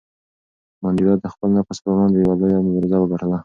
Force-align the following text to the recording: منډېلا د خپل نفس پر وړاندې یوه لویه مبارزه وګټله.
منډېلا 0.81 1.15
د 1.19 1.25
خپل 1.33 1.49
نفس 1.57 1.77
پر 1.83 1.89
وړاندې 1.93 2.17
یوه 2.23 2.35
لویه 2.39 2.59
مبارزه 2.65 2.97
وګټله. 2.99 3.37